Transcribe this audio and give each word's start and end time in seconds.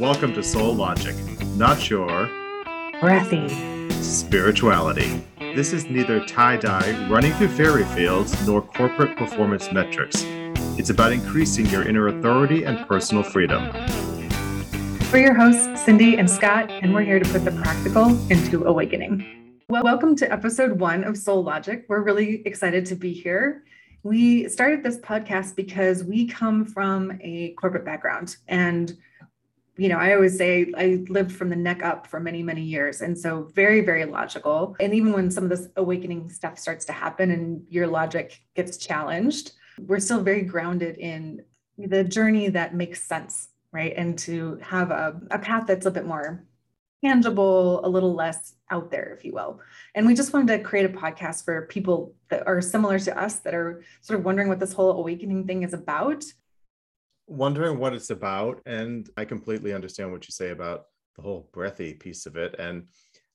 Welcome 0.00 0.34
to 0.34 0.42
Soul 0.42 0.74
Logic, 0.74 1.16
not 1.54 1.88
your 1.88 2.28
breathy 3.00 3.48
spirituality. 4.02 5.24
This 5.38 5.72
is 5.72 5.86
neither 5.86 6.22
tie 6.26 6.58
dye 6.58 7.08
running 7.08 7.32
through 7.32 7.48
fairy 7.48 7.84
fields 7.84 8.46
nor 8.46 8.60
corporate 8.60 9.16
performance 9.16 9.72
metrics. 9.72 10.22
It's 10.78 10.90
about 10.90 11.12
increasing 11.12 11.64
your 11.66 11.88
inner 11.88 12.08
authority 12.08 12.64
and 12.64 12.86
personal 12.86 13.22
freedom. 13.22 13.72
We're 15.10 15.20
your 15.20 15.34
hosts, 15.34 15.82
Cindy 15.86 16.18
and 16.18 16.30
Scott, 16.30 16.70
and 16.70 16.92
we're 16.92 17.00
here 17.00 17.18
to 17.18 17.32
put 17.32 17.46
the 17.46 17.52
practical 17.52 18.08
into 18.30 18.66
awakening. 18.66 19.62
Well, 19.70 19.82
welcome 19.82 20.14
to 20.16 20.30
episode 20.30 20.78
one 20.78 21.04
of 21.04 21.16
Soul 21.16 21.42
Logic. 21.42 21.86
We're 21.88 22.02
really 22.02 22.42
excited 22.44 22.84
to 22.86 22.96
be 22.96 23.14
here. 23.14 23.64
We 24.02 24.46
started 24.50 24.82
this 24.82 24.98
podcast 24.98 25.56
because 25.56 26.04
we 26.04 26.26
come 26.26 26.66
from 26.66 27.18
a 27.22 27.54
corporate 27.54 27.86
background 27.86 28.36
and 28.46 28.94
you 29.76 29.88
know, 29.88 29.98
I 29.98 30.14
always 30.14 30.36
say 30.36 30.72
I 30.76 31.04
lived 31.08 31.32
from 31.32 31.50
the 31.50 31.56
neck 31.56 31.82
up 31.82 32.06
for 32.06 32.18
many, 32.18 32.42
many 32.42 32.62
years. 32.62 33.02
And 33.02 33.18
so 33.18 33.50
very, 33.54 33.82
very 33.82 34.04
logical. 34.04 34.74
And 34.80 34.94
even 34.94 35.12
when 35.12 35.30
some 35.30 35.44
of 35.44 35.50
this 35.50 35.68
awakening 35.76 36.30
stuff 36.30 36.58
starts 36.58 36.84
to 36.86 36.92
happen 36.92 37.30
and 37.30 37.62
your 37.68 37.86
logic 37.86 38.40
gets 38.54 38.78
challenged, 38.78 39.52
we're 39.78 40.00
still 40.00 40.22
very 40.22 40.42
grounded 40.42 40.96
in 40.96 41.42
the 41.78 42.02
journey 42.04 42.48
that 42.48 42.74
makes 42.74 43.02
sense, 43.02 43.48
right? 43.72 43.92
And 43.96 44.18
to 44.20 44.58
have 44.62 44.90
a, 44.90 45.20
a 45.30 45.38
path 45.38 45.66
that's 45.66 45.86
a 45.86 45.90
bit 45.90 46.06
more 46.06 46.44
tangible, 47.04 47.84
a 47.84 47.88
little 47.88 48.14
less 48.14 48.54
out 48.70 48.90
there, 48.90 49.14
if 49.16 49.24
you 49.24 49.32
will. 49.32 49.60
And 49.94 50.06
we 50.06 50.14
just 50.14 50.32
wanted 50.32 50.56
to 50.56 50.64
create 50.64 50.86
a 50.86 50.92
podcast 50.92 51.44
for 51.44 51.66
people 51.66 52.14
that 52.30 52.46
are 52.46 52.62
similar 52.62 52.98
to 52.98 53.18
us 53.18 53.40
that 53.40 53.54
are 53.54 53.84
sort 54.00 54.18
of 54.18 54.24
wondering 54.24 54.48
what 54.48 54.58
this 54.58 54.72
whole 54.72 54.98
awakening 54.98 55.46
thing 55.46 55.62
is 55.62 55.74
about 55.74 56.24
wondering 57.26 57.78
what 57.78 57.94
it's 57.94 58.10
about. 58.10 58.60
And 58.66 59.08
I 59.16 59.24
completely 59.24 59.72
understand 59.72 60.12
what 60.12 60.26
you 60.26 60.32
say 60.32 60.50
about 60.50 60.84
the 61.16 61.22
whole 61.22 61.48
breathy 61.52 61.94
piece 61.94 62.26
of 62.26 62.36
it. 62.36 62.54
And 62.58 62.88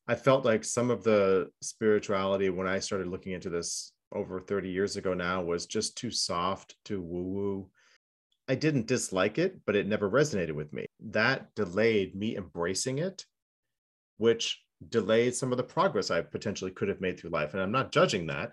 I 0.07 0.15
felt 0.15 0.45
like 0.45 0.63
some 0.63 0.89
of 0.89 1.03
the 1.03 1.49
spirituality 1.61 2.49
when 2.49 2.67
I 2.67 2.79
started 2.79 3.07
looking 3.07 3.33
into 3.33 3.49
this 3.49 3.93
over 4.13 4.39
30 4.39 4.69
years 4.69 4.97
ago 4.97 5.13
now 5.13 5.41
was 5.41 5.65
just 5.65 5.97
too 5.97 6.11
soft, 6.11 6.75
too 6.83 7.01
woo 7.01 7.23
woo. 7.23 7.69
I 8.47 8.55
didn't 8.55 8.87
dislike 8.87 9.37
it, 9.37 9.59
but 9.65 9.75
it 9.75 9.87
never 9.87 10.09
resonated 10.09 10.53
with 10.53 10.73
me. 10.73 10.85
That 10.99 11.53
delayed 11.55 12.15
me 12.15 12.35
embracing 12.35 12.97
it, 12.97 13.25
which 14.17 14.61
delayed 14.89 15.35
some 15.35 15.51
of 15.51 15.57
the 15.57 15.63
progress 15.63 16.11
I 16.11 16.21
potentially 16.21 16.71
could 16.71 16.89
have 16.89 17.01
made 17.01 17.19
through 17.19 17.29
life. 17.29 17.53
And 17.53 17.61
I'm 17.61 17.71
not 17.71 17.91
judging 17.91 18.27
that, 18.27 18.51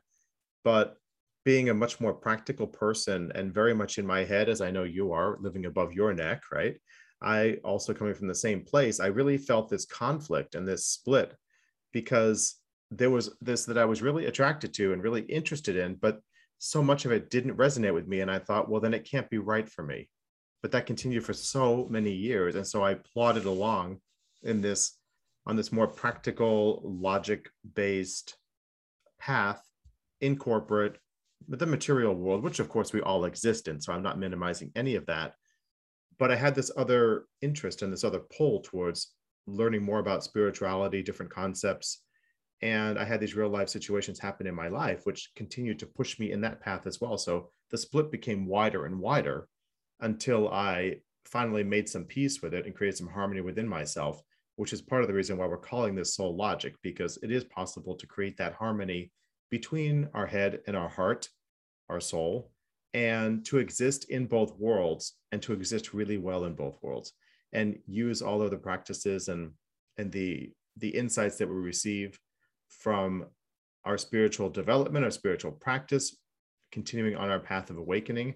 but 0.63 0.97
being 1.45 1.69
a 1.69 1.75
much 1.75 2.01
more 2.01 2.13
practical 2.13 2.67
person 2.67 3.33
and 3.35 3.55
very 3.55 3.75
much 3.75 3.99
in 3.99 4.07
my 4.07 4.25
head, 4.25 4.49
as 4.49 4.61
I 4.61 4.71
know 4.71 4.85
you 4.85 5.13
are, 5.13 5.39
living 5.41 5.67
above 5.67 5.93
your 5.93 6.13
neck, 6.13 6.43
right? 6.53 6.77
I 7.21 7.59
also 7.65 7.95
coming 7.95 8.15
from 8.15 8.29
the 8.29 8.35
same 8.35 8.65
place, 8.65 9.01
I 9.01 9.07
really 9.07 9.39
felt 9.39 9.69
this 9.69 9.87
conflict 9.87 10.55
and 10.55 10.67
this 10.67 10.87
split 10.87 11.35
because 11.93 12.57
there 12.91 13.11
was 13.11 13.35
this 13.41 13.65
that 13.65 13.79
I 13.79 13.85
was 13.85 14.03
really 14.03 14.27
attracted 14.27 14.73
to 14.75 14.93
and 14.93 15.03
really 15.03 15.23
interested 15.23 15.77
in, 15.77 15.95
but 15.95 16.21
so 16.59 16.83
much 16.83 17.05
of 17.05 17.13
it 17.13 17.31
didn't 17.31 17.57
resonate 17.57 17.95
with 17.95 18.09
me. 18.09 18.21
And 18.21 18.31
I 18.31 18.39
thought, 18.39 18.69
well, 18.69 18.81
then 18.81 18.95
it 18.95 19.09
can't 19.09 19.31
be 19.31 19.39
right 19.39 19.69
for 19.69 19.83
me. 19.83 20.09
But 20.63 20.73
that 20.73 20.87
continued 20.87 21.25
for 21.25 21.33
so 21.33 21.87
many 21.89 22.13
years. 22.13 22.57
And 22.57 22.67
so 22.67 22.85
I 22.85 22.95
plodded 22.95 23.45
along 23.45 24.01
in 24.43 24.61
this 24.61 24.97
on 25.47 25.57
this 25.57 25.73
more 25.73 25.87
practical, 25.87 26.83
logic 26.85 27.49
based 27.75 28.37
path 29.19 29.63
in 30.21 30.37
corporate 30.37 30.99
the 31.47 31.67
material 31.67 32.15
world, 32.15 32.43
which 32.43 32.59
of 32.59 32.69
course 32.69 32.93
we 32.93 33.01
all 33.01 33.25
exist 33.25 33.69
in. 33.69 33.81
So 33.81 33.93
I'm 33.93 34.03
not 34.03 34.19
minimizing 34.19 34.73
any 34.75 34.97
of 34.97 35.07
that. 35.07 35.35
But 36.19 36.33
I 36.33 36.37
had 36.37 36.55
this 36.55 36.71
other 36.77 37.27
interest 37.43 37.83
and 37.83 37.93
this 37.93 38.05
other 38.05 38.21
pull 38.37 38.61
towards 38.61 39.13
learning 39.47 39.83
more 39.83 40.01
about 40.01 40.25
spirituality, 40.25 41.03
different 41.03 41.33
concepts. 41.33 42.03
And 42.61 42.99
I 42.99 43.05
had 43.05 43.21
these 43.21 43.37
real 43.37 43.49
life 43.49 43.69
situations 43.69 44.19
happen 44.19 44.47
in 44.47 44.55
my 44.55 44.69
life, 44.69 45.03
which 45.05 45.31
continued 45.37 45.79
to 45.79 45.87
push 45.87 46.19
me 46.19 46.33
in 46.33 46.41
that 46.41 46.61
path 46.61 46.87
as 46.87 47.01
well. 47.01 47.17
So 47.17 47.51
the 47.71 47.79
split 47.79 48.11
became 48.11 48.47
wider 48.47 48.85
and 48.87 48.99
wider 48.99 49.47
until 50.01 50.49
I 50.49 50.97
finally 51.25 51.63
made 51.63 51.89
some 51.89 52.05
peace 52.05 52.43
with 52.43 52.55
it 52.55 52.67
and 52.67 52.75
created 52.75 52.97
some 52.99 53.09
harmony 53.09 53.43
within 53.43 53.69
myself, 53.69 54.21
which 54.57 54.73
is 54.73 54.83
part 54.83 55.03
of 55.03 55.09
the 55.09 55.15
reason 55.15 55.39
why 55.39 55.47
we're 55.47 55.59
calling 55.59 55.95
this 55.95 56.15
soul 56.15 56.35
logic, 56.35 56.75
because 56.83 57.19
it 57.23 57.31
is 57.31 57.45
possible 57.45 57.95
to 57.95 58.07
create 58.07 58.37
that 58.39 58.55
harmony 58.55 59.13
between 59.51 60.09
our 60.15 60.27
head 60.27 60.61
and 60.67 60.77
our 60.77 60.89
heart, 60.89 61.29
our 61.89 62.01
soul, 62.01 62.51
and 62.95 63.45
to 63.47 63.59
exist 63.59 64.05
in 64.11 64.27
both 64.27 64.59
worlds 64.59 65.15
and 65.33 65.43
to 65.43 65.53
exist 65.53 65.95
really 65.95 66.19
well 66.19 66.45
in 66.45 66.55
both 66.55 66.79
worlds 66.83 67.13
and 67.53 67.79
use 67.87 68.23
all 68.23 68.43
of 68.43 68.51
the 68.51 68.57
practices 68.57 69.29
and 69.29 69.53
and 69.99 70.13
the 70.13 70.51
the 70.77 70.89
insights 70.89 71.37
that 71.39 71.49
we 71.49 71.55
receive 71.55 72.19
from 72.69 73.27
our 73.85 73.99
spiritual 73.99 74.49
development, 74.49 75.05
our 75.05 75.11
spiritual 75.11 75.53
practice, 75.53 76.17
continuing 76.71 77.17
on 77.17 77.31
our 77.31 77.41
path 77.41 77.71
of 77.71 77.79
awakening. 77.79 78.35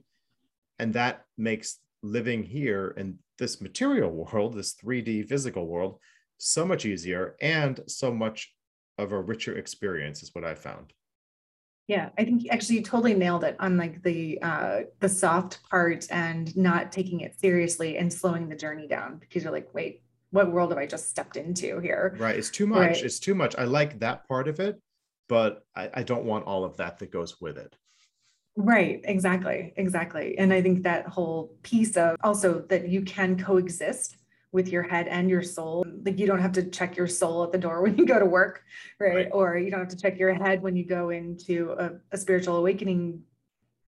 And 0.78 0.94
that 0.94 1.24
makes 1.36 1.78
living 2.02 2.42
here 2.42 2.94
in 2.96 3.18
this 3.38 3.60
material 3.60 4.10
world, 4.10 4.54
this 4.54 4.74
3D 4.74 5.28
physical 5.28 5.66
world, 5.66 5.98
so 6.38 6.64
much 6.66 6.84
easier 6.84 7.36
and 7.40 7.80
so 7.86 8.12
much 8.12 8.52
of 8.98 9.12
a 9.12 9.20
richer 9.20 9.56
experience, 9.56 10.22
is 10.22 10.34
what 10.34 10.44
I 10.44 10.54
found. 10.54 10.92
Yeah, 11.88 12.10
I 12.16 12.24
think 12.24 12.46
actually 12.50 12.76
you 12.76 12.82
totally 12.82 13.14
nailed 13.14 13.44
it 13.44 13.56
on 13.58 13.76
like 13.76 14.02
the 14.02 14.40
uh 14.40 14.80
the 15.00 15.08
soft 15.08 15.60
part 15.68 16.06
and 16.10 16.56
not 16.56 16.92
taking 16.92 17.20
it 17.20 17.38
seriously 17.38 17.98
and 17.98 18.12
slowing 18.12 18.48
the 18.48 18.56
journey 18.56 18.86
down 18.86 19.18
because 19.18 19.42
you're 19.42 19.52
like, 19.52 19.68
wait, 19.74 20.02
what 20.30 20.52
world 20.52 20.70
have 20.70 20.78
I 20.78 20.86
just 20.86 21.10
stepped 21.10 21.36
into 21.36 21.80
here? 21.80 22.16
Right. 22.18 22.36
It's 22.36 22.50
too 22.50 22.66
much. 22.66 22.78
Right. 22.78 23.02
It's 23.02 23.18
too 23.18 23.34
much. 23.34 23.54
I 23.56 23.64
like 23.64 24.00
that 24.00 24.26
part 24.28 24.48
of 24.48 24.60
it, 24.60 24.80
but 25.28 25.64
I, 25.74 25.90
I 25.94 26.02
don't 26.02 26.24
want 26.24 26.46
all 26.46 26.64
of 26.64 26.76
that 26.78 26.98
that 27.00 27.10
goes 27.10 27.40
with 27.40 27.58
it. 27.58 27.76
Right, 28.54 29.00
exactly, 29.04 29.72
exactly. 29.76 30.36
And 30.36 30.52
I 30.52 30.60
think 30.60 30.82
that 30.82 31.06
whole 31.06 31.56
piece 31.62 31.96
of 31.96 32.16
also 32.22 32.60
that 32.68 32.88
you 32.88 33.02
can 33.02 33.38
coexist 33.42 34.18
with 34.52 34.68
your 34.68 34.82
head 34.82 35.08
and 35.08 35.28
your 35.28 35.42
soul. 35.42 35.84
Like 36.04 36.18
you 36.18 36.26
don't 36.26 36.40
have 36.40 36.52
to 36.52 36.62
check 36.62 36.96
your 36.96 37.06
soul 37.06 37.42
at 37.42 37.52
the 37.52 37.58
door 37.58 37.82
when 37.82 37.96
you 37.96 38.06
go 38.06 38.18
to 38.18 38.26
work, 38.26 38.62
right? 39.00 39.14
right. 39.14 39.28
Or 39.32 39.56
you 39.56 39.70
don't 39.70 39.80
have 39.80 39.88
to 39.88 39.96
check 39.96 40.18
your 40.18 40.32
head 40.34 40.62
when 40.62 40.76
you 40.76 40.84
go 40.84 41.10
into 41.10 41.74
a, 41.78 41.92
a 42.12 42.18
spiritual 42.18 42.56
awakening 42.56 43.22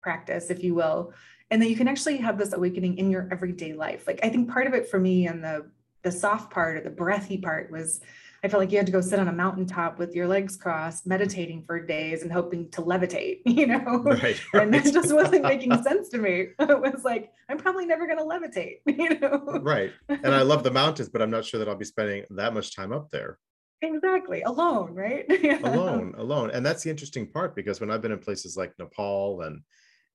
practice, 0.03 0.51
if 0.51 0.63
you 0.63 0.75
will. 0.75 1.13
And 1.51 1.63
then 1.63 1.71
you 1.71 1.77
can 1.77 1.89
actually 1.89 2.19
have 2.19 2.37
this 2.37 2.53
awakening 2.53 2.99
in 2.99 3.11
your 3.11 3.29
everyday 3.33 3.73
life. 3.73 4.07
Like 4.07 4.21
I 4.23 4.29
think 4.29 4.51
part 4.51 4.67
of 4.67 4.75
it 4.75 4.91
for 4.91 4.99
me 4.99 5.27
and 5.27 5.43
the 5.43 5.71
the 6.03 6.13
soft 6.13 6.53
part 6.53 6.77
or 6.77 6.81
the 6.81 6.91
breathy 6.91 7.39
part 7.39 7.73
was 7.73 8.01
I 8.45 8.49
felt 8.49 8.61
like 8.61 8.71
you 8.71 8.79
had 8.79 8.87
to 8.87 8.93
go 8.93 9.01
sit 9.01 9.19
on 9.19 9.29
a 9.29 9.33
mountaintop 9.33 9.99
with 9.99 10.15
your 10.15 10.29
legs 10.29 10.57
crossed, 10.57 11.07
meditating 11.07 11.65
for 11.65 11.85
days 11.85 12.23
and 12.23 12.33
hoping 12.33 12.71
to 12.71 12.83
levitate, 12.83 13.41
you 13.47 13.67
know? 13.67 14.03
Right, 14.05 14.41
right. 14.55 14.63
And 14.63 14.75
that 14.75 14.85
just 14.93 15.13
wasn't 15.13 15.43
making 15.43 15.73
sense 15.83 16.09
to 16.11 16.19
me. 16.19 16.49
It 16.61 16.81
was 16.81 17.03
like, 17.03 17.33
I'm 17.49 17.59
probably 17.59 17.87
never 17.87 18.07
going 18.07 18.19
to 18.19 18.25
levitate, 18.25 18.79
you 18.87 19.19
know? 19.19 19.61
Right. 19.63 19.93
And 20.09 20.35
I 20.35 20.43
love 20.43 20.63
the 20.63 20.71
mountains, 20.71 21.09
but 21.09 21.23
I'm 21.23 21.31
not 21.31 21.45
sure 21.45 21.59
that 21.59 21.69
I'll 21.69 21.75
be 21.75 21.85
spending 21.85 22.25
that 22.31 22.55
much 22.55 22.77
time 22.77 22.93
up 22.93 23.11
there. 23.11 23.39
Exactly. 23.83 24.43
Alone, 24.43 24.95
right? 24.95 25.25
alone, 25.65 26.15
alone. 26.19 26.51
And 26.51 26.65
that's 26.65 26.83
the 26.83 26.91
interesting 26.91 27.27
part 27.27 27.57
because 27.57 27.81
when 27.81 27.91
I've 27.91 28.03
been 28.03 28.13
in 28.13 28.19
places 28.19 28.57
like 28.57 28.73
Nepal 28.79 29.43
and 29.43 29.63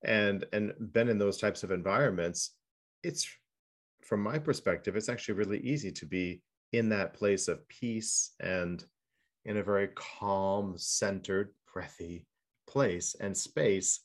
and 0.05 0.45
and 0.51 0.73
been 0.91 1.07
in 1.07 1.17
those 1.17 1.38
types 1.38 1.63
of 1.63 1.72
environments, 1.72 2.51
it's 3.03 3.28
from 4.01 4.22
my 4.22 4.38
perspective, 4.38 4.95
it's 4.95 5.09
actually 5.09 5.35
really 5.35 5.59
easy 5.59 5.91
to 5.91 6.05
be 6.05 6.41
in 6.73 6.89
that 6.89 7.13
place 7.13 7.47
of 7.47 7.67
peace 7.69 8.31
and 8.39 8.84
in 9.45 9.57
a 9.57 9.63
very 9.63 9.89
calm, 9.95 10.73
centered, 10.78 11.53
breathy 11.72 12.28
place 12.67 13.16
and 13.19 13.35
space. 13.35 14.02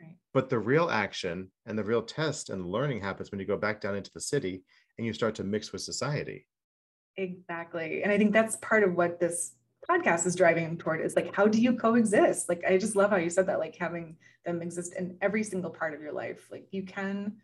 Right. 0.00 0.16
But 0.32 0.48
the 0.48 0.58
real 0.58 0.90
action 0.90 1.50
and 1.66 1.78
the 1.78 1.84
real 1.84 2.02
test 2.02 2.50
and 2.50 2.66
learning 2.66 3.00
happens 3.00 3.30
when 3.30 3.40
you 3.40 3.46
go 3.46 3.56
back 3.56 3.80
down 3.80 3.96
into 3.96 4.10
the 4.12 4.20
city 4.20 4.64
and 4.98 5.06
you 5.06 5.12
start 5.12 5.34
to 5.36 5.44
mix 5.44 5.72
with 5.72 5.82
society. 5.82 6.46
Exactly. 7.16 8.02
And 8.02 8.12
I 8.12 8.18
think 8.18 8.32
that's 8.32 8.56
part 8.56 8.82
of 8.82 8.94
what 8.94 9.18
this 9.18 9.52
podcast 9.88 10.26
is 10.26 10.36
driving 10.36 10.76
toward 10.76 11.00
is 11.00 11.16
like, 11.16 11.34
how 11.34 11.46
do 11.46 11.60
you 11.60 11.74
coexist? 11.74 12.48
Like, 12.48 12.62
I 12.68 12.76
just 12.76 12.96
love 12.96 13.10
how 13.10 13.16
you 13.16 13.30
said 13.30 13.46
that, 13.46 13.58
like 13.58 13.76
having 13.76 14.16
them 14.44 14.62
exist 14.62 14.94
in 14.98 15.16
every 15.20 15.42
single 15.42 15.70
part 15.70 15.94
of 15.94 16.00
your 16.00 16.12
life. 16.12 16.48
Like, 16.50 16.66
you 16.70 16.82
can 16.82 17.36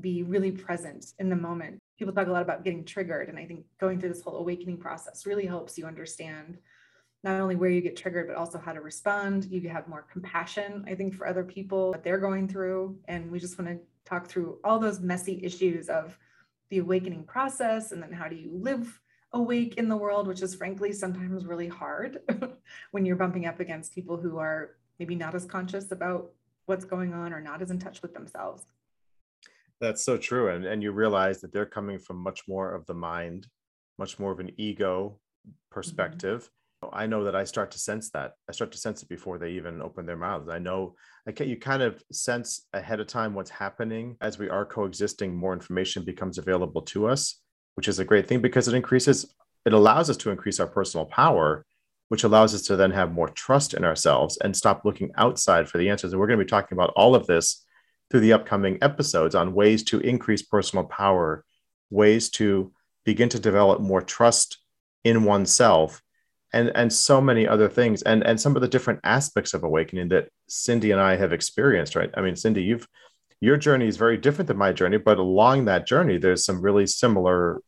be 0.00 0.22
really 0.22 0.52
present 0.52 1.06
in 1.18 1.28
the 1.28 1.36
moment. 1.36 1.80
People 2.00 2.14
talk 2.14 2.28
a 2.28 2.32
lot 2.32 2.40
about 2.40 2.64
getting 2.64 2.82
triggered. 2.82 3.28
And 3.28 3.38
I 3.38 3.44
think 3.44 3.66
going 3.78 4.00
through 4.00 4.08
this 4.08 4.22
whole 4.22 4.36
awakening 4.36 4.78
process 4.78 5.26
really 5.26 5.44
helps 5.44 5.76
you 5.76 5.84
understand 5.84 6.56
not 7.22 7.38
only 7.38 7.56
where 7.56 7.68
you 7.68 7.82
get 7.82 7.94
triggered, 7.94 8.26
but 8.26 8.36
also 8.36 8.58
how 8.58 8.72
to 8.72 8.80
respond. 8.80 9.44
You 9.50 9.68
have 9.68 9.86
more 9.86 10.06
compassion, 10.10 10.86
I 10.88 10.94
think, 10.94 11.14
for 11.14 11.26
other 11.26 11.44
people, 11.44 11.90
what 11.90 12.02
they're 12.02 12.16
going 12.16 12.48
through. 12.48 12.98
And 13.06 13.30
we 13.30 13.38
just 13.38 13.58
want 13.58 13.70
to 13.70 13.80
talk 14.06 14.28
through 14.28 14.60
all 14.64 14.78
those 14.78 15.00
messy 15.00 15.40
issues 15.44 15.90
of 15.90 16.18
the 16.70 16.78
awakening 16.78 17.24
process 17.24 17.92
and 17.92 18.02
then 18.02 18.12
how 18.12 18.28
do 18.28 18.36
you 18.36 18.50
live 18.50 18.98
awake 19.34 19.74
in 19.74 19.90
the 19.90 19.96
world, 19.98 20.26
which 20.26 20.40
is 20.40 20.54
frankly 20.54 20.92
sometimes 20.92 21.44
really 21.44 21.68
hard 21.68 22.20
when 22.92 23.04
you're 23.04 23.14
bumping 23.14 23.44
up 23.44 23.60
against 23.60 23.94
people 23.94 24.16
who 24.16 24.38
are 24.38 24.76
maybe 24.98 25.16
not 25.16 25.34
as 25.34 25.44
conscious 25.44 25.92
about 25.92 26.30
what's 26.64 26.86
going 26.86 27.12
on 27.12 27.34
or 27.34 27.42
not 27.42 27.60
as 27.60 27.70
in 27.70 27.78
touch 27.78 28.00
with 28.00 28.14
themselves 28.14 28.64
That's 29.80 30.04
so 30.04 30.16
true. 30.18 30.50
And, 30.50 30.64
and 30.64 30.82
you 30.82 30.92
realize 30.92 31.40
that 31.40 31.52
they're 31.52 31.66
coming 31.66 31.98
from 31.98 32.18
much 32.18 32.42
more 32.46 32.74
of 32.74 32.84
the 32.86 32.94
mind, 32.94 33.46
much 33.98 34.18
more 34.18 34.32
of 34.32 34.40
an 34.40 34.52
ego 34.58 35.18
mm-hmm. 35.46 35.52
perspective. 35.70 36.42
Mm-hmm. 36.42 36.50
I 36.92 37.06
know 37.06 37.24
that 37.24 37.36
I 37.36 37.44
start 37.44 37.70
to 37.72 37.78
sense 37.78 38.10
that. 38.10 38.32
I 38.48 38.52
start 38.52 38.72
to 38.72 38.78
sense 38.78 39.02
it 39.02 39.08
before 39.08 39.38
they 39.38 39.50
even 39.52 39.82
open 39.82 40.06
their 40.06 40.16
mouths. 40.16 40.48
I 40.48 40.58
know 40.58 40.94
I 41.26 41.32
can, 41.32 41.48
you 41.48 41.58
kind 41.58 41.82
of 41.82 42.02
sense 42.10 42.66
ahead 42.72 43.00
of 43.00 43.06
time 43.06 43.34
what's 43.34 43.50
happening 43.50 44.16
as 44.20 44.38
we 44.38 44.48
are 44.48 44.64
coexisting. 44.64 45.34
More 45.34 45.52
information 45.52 46.04
becomes 46.04 46.38
available 46.38 46.82
to 46.82 47.06
us, 47.06 47.40
which 47.74 47.88
is 47.88 47.98
a 47.98 48.04
great 48.04 48.26
thing 48.26 48.40
because 48.40 48.66
it 48.66 48.74
increases, 48.74 49.34
it 49.66 49.74
allows 49.74 50.08
us 50.08 50.16
to 50.18 50.30
increase 50.30 50.58
our 50.58 50.66
personal 50.66 51.04
power, 51.04 51.66
which 52.08 52.24
allows 52.24 52.54
us 52.54 52.62
to 52.62 52.76
then 52.76 52.90
have 52.92 53.12
more 53.12 53.28
trust 53.28 53.74
in 53.74 53.84
ourselves 53.84 54.38
and 54.38 54.56
stop 54.56 54.84
looking 54.84 55.10
outside 55.16 55.68
for 55.68 55.76
the 55.76 55.90
answers. 55.90 56.12
And 56.12 56.20
we're 56.20 56.26
going 56.26 56.38
to 56.38 56.44
be 56.44 56.48
talking 56.48 56.76
about 56.76 56.92
all 56.96 57.14
of 57.14 57.26
this 57.26 57.64
through 58.10 58.20
the 58.20 58.32
upcoming 58.32 58.78
episodes 58.82 59.34
on 59.34 59.54
ways 59.54 59.84
to 59.84 60.00
increase 60.00 60.42
personal 60.42 60.84
power, 60.84 61.44
ways 61.90 62.30
to 62.30 62.72
begin 63.04 63.28
to 63.28 63.38
develop 63.38 63.80
more 63.80 64.02
trust 64.02 64.58
in 65.04 65.24
oneself, 65.24 66.02
and, 66.52 66.72
and 66.74 66.92
so 66.92 67.20
many 67.20 67.46
other 67.46 67.68
things, 67.68 68.02
and, 68.02 68.24
and 68.24 68.40
some 68.40 68.56
of 68.56 68.62
the 68.62 68.68
different 68.68 69.00
aspects 69.04 69.54
of 69.54 69.62
awakening 69.62 70.08
that 70.08 70.28
Cindy 70.48 70.90
and 70.90 71.00
I 71.00 71.16
have 71.16 71.32
experienced, 71.32 71.94
right? 71.94 72.10
I 72.14 72.20
mean, 72.20 72.36
Cindy, 72.36 72.62
you've 72.62 72.86
your 73.40 73.56
journey 73.56 73.86
is 73.86 73.96
very 73.96 74.18
different 74.18 74.48
than 74.48 74.58
my 74.58 74.72
journey, 74.72 74.98
but 74.98 75.18
along 75.18 75.64
that 75.64 75.86
journey, 75.86 76.18
there's 76.18 76.44
some 76.44 76.60
really 76.60 76.86
similar 76.86 77.62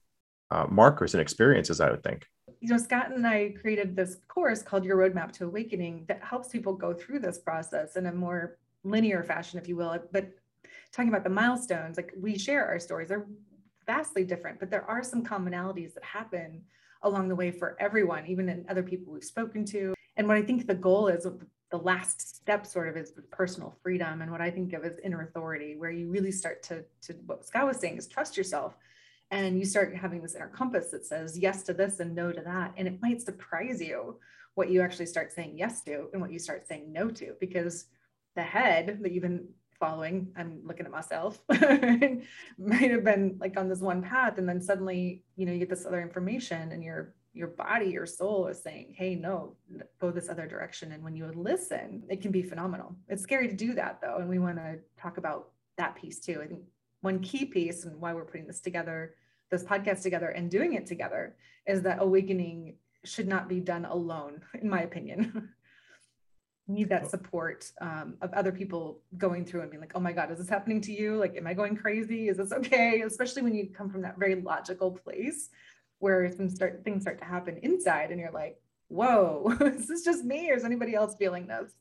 uh, 0.50 0.66
markers 0.70 1.14
and 1.14 1.20
experiences, 1.20 1.80
I 1.80 1.90
would 1.90 2.02
think. 2.02 2.26
You 2.60 2.68
know, 2.68 2.76
Scott 2.76 3.10
and 3.10 3.26
I 3.26 3.54
created 3.58 3.96
this 3.96 4.18
course 4.28 4.62
called 4.62 4.84
Your 4.84 4.98
Roadmap 4.98 5.32
to 5.32 5.46
Awakening 5.46 6.04
that 6.08 6.22
helps 6.22 6.48
people 6.48 6.74
go 6.74 6.92
through 6.92 7.20
this 7.20 7.38
process 7.38 7.96
in 7.96 8.06
a 8.06 8.12
more 8.12 8.58
linear 8.84 9.22
fashion, 9.22 9.58
if 9.58 9.68
you 9.68 9.76
will. 9.76 9.98
But 10.12 10.30
talking 10.92 11.08
about 11.08 11.24
the 11.24 11.30
milestones, 11.30 11.96
like 11.96 12.12
we 12.18 12.38
share 12.38 12.66
our 12.66 12.78
stories, 12.78 13.08
they're 13.08 13.26
vastly 13.86 14.24
different, 14.24 14.60
but 14.60 14.70
there 14.70 14.84
are 14.84 15.02
some 15.02 15.24
commonalities 15.24 15.94
that 15.94 16.04
happen 16.04 16.62
along 17.02 17.28
the 17.28 17.34
way 17.34 17.50
for 17.50 17.76
everyone, 17.80 18.26
even 18.26 18.48
in 18.48 18.64
other 18.68 18.82
people 18.82 19.12
we've 19.12 19.24
spoken 19.24 19.64
to. 19.64 19.94
And 20.16 20.28
what 20.28 20.36
I 20.36 20.42
think 20.42 20.66
the 20.66 20.74
goal 20.74 21.08
is, 21.08 21.26
the 21.70 21.78
last 21.78 22.36
step 22.36 22.66
sort 22.66 22.88
of 22.88 22.98
is 22.98 23.14
personal 23.30 23.74
freedom 23.82 24.20
and 24.20 24.30
what 24.30 24.42
I 24.42 24.50
think 24.50 24.74
of 24.74 24.84
as 24.84 24.98
inner 25.02 25.22
authority, 25.22 25.74
where 25.76 25.90
you 25.90 26.10
really 26.10 26.30
start 26.30 26.62
to, 26.64 26.84
to 27.00 27.14
what 27.24 27.46
Scott 27.46 27.66
was 27.66 27.78
saying 27.78 27.96
is 27.96 28.06
trust 28.06 28.36
yourself. 28.36 28.76
And 29.30 29.58
you 29.58 29.64
start 29.64 29.96
having 29.96 30.20
this 30.20 30.34
inner 30.34 30.48
compass 30.48 30.90
that 30.90 31.06
says 31.06 31.38
yes 31.38 31.62
to 31.62 31.72
this 31.72 32.00
and 32.00 32.14
no 32.14 32.30
to 32.30 32.42
that. 32.42 32.74
And 32.76 32.86
it 32.86 33.00
might 33.00 33.22
surprise 33.22 33.80
you 33.80 34.18
what 34.54 34.68
you 34.68 34.82
actually 34.82 35.06
start 35.06 35.32
saying 35.32 35.54
yes 35.56 35.80
to 35.84 36.10
and 36.12 36.20
what 36.20 36.30
you 36.30 36.38
start 36.38 36.68
saying 36.68 36.92
no 36.92 37.08
to, 37.08 37.32
because 37.40 37.86
the 38.34 38.42
head 38.42 38.98
that 39.02 39.12
you've 39.12 39.22
been 39.22 39.48
following, 39.78 40.28
I'm 40.36 40.60
looking 40.64 40.86
at 40.86 40.92
myself, 40.92 41.42
might 41.50 42.90
have 42.90 43.04
been 43.04 43.36
like 43.40 43.58
on 43.58 43.68
this 43.68 43.80
one 43.80 44.02
path. 44.02 44.38
And 44.38 44.48
then 44.48 44.60
suddenly, 44.60 45.24
you 45.36 45.44
know, 45.44 45.52
you 45.52 45.58
get 45.58 45.70
this 45.70 45.86
other 45.86 46.00
information 46.00 46.72
and 46.72 46.82
your 46.82 47.14
your 47.34 47.48
body, 47.48 47.86
your 47.86 48.04
soul 48.04 48.46
is 48.48 48.62
saying, 48.62 48.94
hey, 48.96 49.14
no, 49.14 49.56
go 49.98 50.10
this 50.10 50.28
other 50.28 50.46
direction. 50.46 50.92
And 50.92 51.02
when 51.02 51.16
you 51.16 51.26
listen, 51.34 52.02
it 52.10 52.20
can 52.20 52.30
be 52.30 52.42
phenomenal. 52.42 52.94
It's 53.08 53.22
scary 53.22 53.48
to 53.48 53.54
do 53.54 53.72
that 53.74 54.00
though. 54.02 54.18
And 54.18 54.28
we 54.28 54.38
want 54.38 54.58
to 54.58 54.78
talk 55.00 55.16
about 55.16 55.48
that 55.78 55.96
piece 55.96 56.20
too. 56.20 56.42
I 56.42 56.46
think 56.46 56.60
one 57.00 57.20
key 57.20 57.46
piece 57.46 57.84
and 57.84 58.00
why 58.00 58.12
we're 58.12 58.26
putting 58.26 58.46
this 58.46 58.60
together, 58.60 59.14
this 59.50 59.64
podcast 59.64 60.02
together 60.02 60.28
and 60.28 60.50
doing 60.50 60.74
it 60.74 60.86
together 60.86 61.34
is 61.66 61.82
that 61.82 62.02
awakening 62.02 62.76
should 63.04 63.28
not 63.28 63.48
be 63.48 63.60
done 63.60 63.84
alone, 63.86 64.42
in 64.60 64.68
my 64.68 64.82
opinion. 64.82 65.48
need 66.72 66.88
that 66.88 67.10
support 67.10 67.70
um, 67.80 68.14
of 68.22 68.32
other 68.32 68.52
people 68.52 69.00
going 69.18 69.44
through 69.44 69.62
and 69.62 69.70
being 69.70 69.80
like, 69.80 69.92
oh 69.94 70.00
my 70.00 70.12
God, 70.12 70.30
is 70.30 70.38
this 70.38 70.48
happening 70.48 70.80
to 70.82 70.92
you? 70.92 71.16
Like, 71.16 71.36
am 71.36 71.46
I 71.46 71.54
going 71.54 71.76
crazy? 71.76 72.28
Is 72.28 72.36
this 72.36 72.52
okay? 72.52 73.02
Especially 73.02 73.42
when 73.42 73.54
you 73.54 73.68
come 73.68 73.90
from 73.90 74.02
that 74.02 74.18
very 74.18 74.36
logical 74.36 74.90
place 74.90 75.50
where 75.98 76.30
some 76.32 76.48
start 76.48 76.82
things 76.84 77.02
start 77.02 77.18
to 77.18 77.24
happen 77.24 77.58
inside 77.62 78.10
and 78.10 78.18
you're 78.18 78.32
like, 78.32 78.60
whoa, 78.88 79.56
is 79.60 79.86
this 79.86 80.04
just 80.04 80.24
me 80.24 80.50
or 80.50 80.54
is 80.54 80.64
anybody 80.64 80.94
else 80.94 81.14
feeling 81.18 81.46
this? 81.46 81.72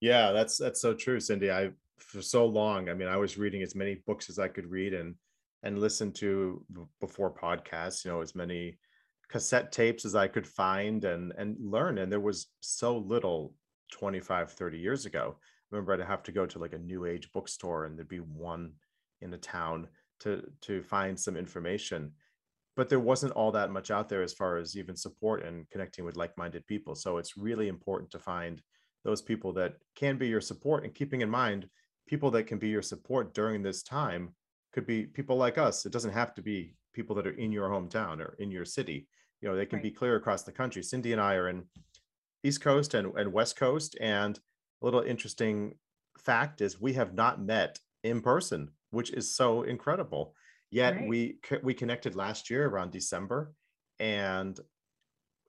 Yeah, 0.00 0.32
that's 0.32 0.58
that's 0.58 0.80
so 0.80 0.94
true, 0.94 1.18
Cindy. 1.18 1.50
I 1.50 1.70
for 1.98 2.22
so 2.22 2.46
long, 2.46 2.88
I 2.88 2.94
mean, 2.94 3.08
I 3.08 3.16
was 3.16 3.38
reading 3.38 3.62
as 3.62 3.74
many 3.74 3.96
books 4.06 4.30
as 4.30 4.38
I 4.38 4.48
could 4.48 4.70
read 4.70 4.94
and 4.94 5.14
and 5.64 5.78
listen 5.78 6.12
to 6.12 6.64
before 7.00 7.34
podcasts, 7.34 8.04
you 8.04 8.10
know, 8.10 8.20
as 8.20 8.34
many 8.34 8.78
cassette 9.28 9.72
tapes 9.72 10.04
as 10.04 10.14
I 10.14 10.28
could 10.28 10.46
find 10.46 11.04
and 11.04 11.32
and 11.36 11.56
learn. 11.60 11.98
And 11.98 12.10
there 12.12 12.20
was 12.20 12.48
so 12.60 12.98
little 12.98 13.54
25, 13.90 14.52
30 14.52 14.78
years 14.78 15.06
ago. 15.06 15.36
I 15.38 15.76
remember 15.76 15.92
I'd 15.92 16.00
have 16.00 16.22
to 16.24 16.32
go 16.32 16.46
to 16.46 16.58
like 16.58 16.72
a 16.72 16.78
new 16.78 17.04
age 17.04 17.30
bookstore 17.32 17.84
and 17.84 17.96
there'd 17.96 18.08
be 18.08 18.18
one 18.18 18.72
in 19.20 19.32
a 19.34 19.38
town 19.38 19.88
to 20.20 20.42
to 20.62 20.82
find 20.82 21.18
some 21.18 21.36
information. 21.36 22.12
But 22.76 22.88
there 22.88 23.00
wasn't 23.00 23.32
all 23.32 23.50
that 23.52 23.70
much 23.70 23.90
out 23.90 24.08
there 24.08 24.22
as 24.22 24.32
far 24.32 24.56
as 24.56 24.76
even 24.76 24.96
support 24.96 25.44
and 25.44 25.68
connecting 25.70 26.04
with 26.04 26.16
like-minded 26.16 26.64
people. 26.66 26.94
So 26.94 27.18
it's 27.18 27.36
really 27.36 27.66
important 27.66 28.10
to 28.12 28.20
find 28.20 28.62
those 29.04 29.20
people 29.20 29.52
that 29.54 29.74
can 29.96 30.16
be 30.16 30.28
your 30.28 30.40
support 30.40 30.84
and 30.84 30.94
keeping 30.94 31.22
in 31.22 31.30
mind 31.30 31.68
people 32.06 32.30
that 32.30 32.44
can 32.46 32.58
be 32.58 32.68
your 32.68 32.82
support 32.82 33.34
during 33.34 33.62
this 33.62 33.82
time 33.82 34.34
could 34.72 34.86
be 34.86 35.04
people 35.04 35.36
like 35.36 35.58
us. 35.58 35.84
It 35.84 35.92
doesn't 35.92 36.12
have 36.12 36.34
to 36.34 36.42
be 36.42 36.74
people 36.94 37.14
that 37.16 37.26
are 37.26 37.38
in 37.38 37.52
your 37.52 37.68
hometown 37.68 38.20
or 38.20 38.34
in 38.38 38.50
your 38.50 38.64
city 38.64 39.08
you 39.40 39.48
know 39.48 39.56
they 39.56 39.66
can 39.66 39.76
right. 39.76 39.84
be 39.84 39.90
clear 39.90 40.16
across 40.16 40.42
the 40.42 40.52
country 40.52 40.82
cindy 40.82 41.12
and 41.12 41.20
i 41.20 41.34
are 41.34 41.48
in 41.48 41.62
east 42.42 42.60
coast 42.60 42.94
and, 42.94 43.12
and 43.16 43.32
west 43.32 43.56
coast 43.56 43.96
and 44.00 44.38
a 44.82 44.84
little 44.84 45.00
interesting 45.00 45.74
fact 46.18 46.60
is 46.60 46.80
we 46.80 46.92
have 46.92 47.14
not 47.14 47.40
met 47.40 47.78
in 48.04 48.20
person 48.20 48.68
which 48.90 49.10
is 49.10 49.34
so 49.34 49.62
incredible 49.62 50.34
yet 50.70 50.94
right. 50.94 51.08
we 51.08 51.38
we 51.62 51.74
connected 51.74 52.14
last 52.14 52.50
year 52.50 52.66
around 52.68 52.90
december 52.90 53.52
and 54.00 54.60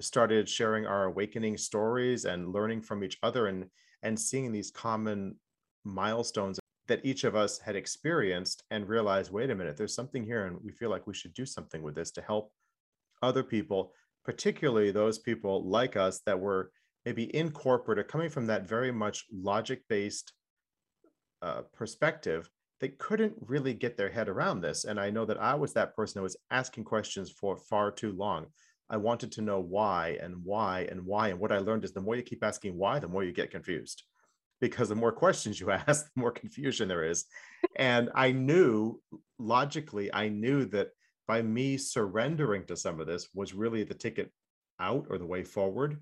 started 0.02 0.48
sharing 0.48 0.86
our 0.86 1.06
awakening 1.06 1.58
stories 1.58 2.26
and 2.26 2.54
learning 2.54 2.82
from 2.82 3.04
each 3.04 3.18
other 3.24 3.48
and 3.48 3.66
and 4.02 4.20
seeing 4.20 4.52
these 4.52 4.72
common 4.72 5.36
milestones 5.84 6.60
that 6.88 7.06
each 7.06 7.24
of 7.24 7.36
us 7.36 7.60
had 7.60 7.76
experienced 7.76 8.64
and 8.72 8.88
realized 8.88 9.32
wait 9.32 9.50
a 9.50 9.56
minute 9.56 9.78
there's 9.78 9.94
something 9.94 10.24
here 10.24 10.46
and 10.46 10.58
we 10.64 10.72
feel 10.72 10.90
like 10.90 11.06
we 11.06 11.14
should 11.14 11.34
do 11.34 11.46
something 11.46 11.82
with 11.82 11.96
this 11.96 12.12
to 12.12 12.22
help 12.22 12.52
other 13.22 13.44
people, 13.44 13.94
particularly 14.24 14.92
those 14.92 15.18
people 15.18 15.68
like 15.68 15.96
us 15.96 16.20
that 16.26 16.40
were 16.40 16.72
maybe 17.10 17.36
in 17.36 17.50
corporate 17.50 17.98
or 17.98 18.04
coming 18.04 18.30
from 18.30 18.46
that 18.46 18.70
very 18.70 18.92
much 18.92 19.26
logic 19.34 19.82
based 19.90 20.32
uh, 21.42 21.62
perspective 21.74 22.48
they 22.80 22.90
couldn't 22.90 23.34
really 23.42 23.74
get 23.74 23.98
their 23.98 24.10
head 24.10 24.30
around 24.30 24.62
this. 24.62 24.86
And 24.86 25.00
I 25.00 25.10
know 25.10 25.26
that 25.26 25.42
I 25.42 25.56
was 25.56 25.74
that 25.74 25.96
person 25.96 26.20
that 26.20 26.24
was 26.24 26.38
asking 26.50 26.86
questions 26.86 27.30
for 27.30 27.58
far 27.58 27.92
too 27.92 28.14
long. 28.14 28.46
I 28.90 28.98
wanted 28.98 29.32
to 29.34 29.42
know 29.42 29.60
why 29.60 30.18
and 30.22 30.36
why 30.44 30.88
and 30.90 31.06
why. 31.06 31.30
And 31.30 31.40
what 31.40 31.52
I 31.52 31.58
learned 31.58 31.84
is 31.84 31.92
the 31.92 32.00
more 32.00 32.16
you 32.16 32.22
keep 32.22 32.44
asking 32.44 32.78
why, 32.78 33.00
the 33.00 33.08
more 33.08 33.26
you 33.26 33.34
get 33.34 33.52
confused. 33.52 34.04
Because 34.62 34.88
the 34.88 34.96
more 34.96 35.12
questions 35.12 35.60
you 35.60 35.72
ask, 35.88 36.06
the 36.06 36.22
more 36.22 36.32
confusion 36.32 36.88
there 36.88 37.04
is. 37.04 37.26
And 37.76 38.12
I 38.16 38.32
knew 38.32 39.02
logically, 39.40 40.14
I 40.14 40.30
knew 40.30 40.64
that 40.68 40.90
by 41.28 41.42
me 41.42 41.76
surrendering 41.76 42.66
to 42.68 42.78
some 42.78 43.02
of 43.02 43.08
this 43.08 43.28
was 43.34 43.54
really 43.54 43.84
the 43.84 43.94
ticket 43.94 44.32
out 44.80 45.08
or 45.10 45.18
the 45.18 45.26
way 45.26 45.44
forward 45.44 46.00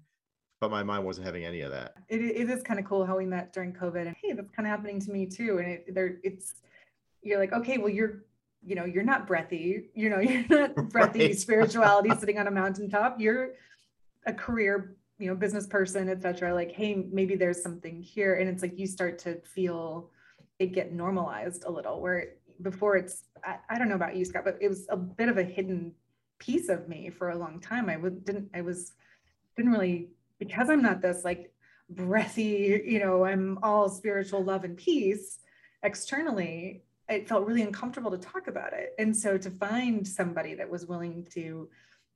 but 0.59 0.71
my 0.71 0.83
mind 0.83 1.05
wasn't 1.05 1.25
having 1.25 1.45
any 1.45 1.61
of 1.61 1.71
that. 1.71 1.95
It, 2.09 2.21
it 2.21 2.49
is 2.49 2.63
kind 2.63 2.79
of 2.79 2.85
cool 2.85 3.05
how 3.05 3.17
we 3.17 3.25
met 3.25 3.53
during 3.53 3.73
covid 3.73 4.07
and 4.07 4.15
hey 4.21 4.33
that's 4.33 4.51
kind 4.51 4.67
of 4.67 4.71
happening 4.71 4.99
to 5.01 5.11
me 5.11 5.25
too 5.25 5.59
and 5.59 5.67
it, 5.67 5.93
there 5.93 6.17
it's 6.23 6.55
you're 7.21 7.39
like 7.39 7.53
okay 7.53 7.77
well 7.77 7.89
you're 7.89 8.23
you 8.63 8.75
know 8.75 8.85
you're 8.85 9.03
not 9.03 9.27
breathy 9.27 9.89
you 9.93 10.09
know 10.09 10.19
you're 10.19 10.45
not 10.49 10.75
breathy 10.89 11.27
right. 11.27 11.37
spirituality 11.37 12.09
sitting 12.19 12.37
on 12.37 12.47
a 12.47 12.51
mountaintop. 12.51 13.19
You're 13.19 13.51
a 14.25 14.33
career 14.33 14.95
you 15.19 15.27
know 15.27 15.35
business 15.35 15.65
person 15.65 16.09
etc 16.09 16.53
like 16.53 16.71
hey 16.71 17.07
maybe 17.11 17.35
there's 17.35 17.61
something 17.61 18.01
here 18.01 18.35
and 18.35 18.49
it's 18.49 18.61
like 18.61 18.77
you 18.77 18.85
start 18.85 19.17
to 19.17 19.39
feel 19.41 20.11
it 20.59 20.73
get 20.73 20.93
normalized 20.93 21.63
a 21.65 21.71
little 21.71 22.01
where 22.01 22.33
before 22.61 22.97
it's 22.97 23.23
I, 23.43 23.57
I, 23.69 23.77
don't 23.77 23.89
know 23.89 23.95
about 23.95 24.15
you 24.15 24.25
scott 24.25 24.43
but 24.45 24.57
it 24.61 24.67
was 24.67 24.85
a 24.89 24.97
bit 24.97 25.29
of 25.29 25.37
a 25.37 25.43
hidden 25.43 25.93
piece 26.39 26.69
of 26.69 26.87
me 26.87 27.09
for 27.09 27.29
a 27.29 27.37
long 27.37 27.59
time. 27.59 27.89
I 27.89 27.95
w- 27.95 28.21
didn't 28.23 28.49
i 28.53 28.61
was 28.61 28.93
didn't 29.55 29.71
really 29.71 30.09
because 30.39 30.69
i'm 30.69 30.81
not 30.81 31.01
this 31.01 31.23
like 31.23 31.51
breathy 31.89 32.81
you 32.85 32.99
know 32.99 33.25
i'm 33.25 33.57
all 33.63 33.89
spiritual 33.89 34.43
love 34.43 34.63
and 34.63 34.77
peace 34.77 35.39
externally 35.83 36.83
it 37.09 37.27
felt 37.27 37.45
really 37.45 37.61
uncomfortable 37.61 38.11
to 38.11 38.17
talk 38.17 38.47
about 38.47 38.73
it. 38.73 38.93
And 38.99 39.15
so 39.15 39.37
to 39.37 39.49
find 39.49 40.07
somebody 40.07 40.55
that 40.55 40.69
was 40.69 40.85
willing 40.85 41.25
to 41.33 41.69